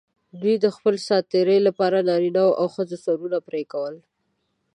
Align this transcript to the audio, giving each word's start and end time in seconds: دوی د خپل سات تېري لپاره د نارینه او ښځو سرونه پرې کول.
دوی 0.41 0.55
د 0.63 0.65
خپل 0.75 0.95
سات 1.07 1.23
تېري 1.33 1.57
لپاره 1.67 1.97
د 1.99 2.05
نارینه 2.09 2.43
او 2.59 2.65
ښځو 2.75 2.97
سرونه 3.05 3.37
پرې 3.47 3.63
کول. 3.71 3.95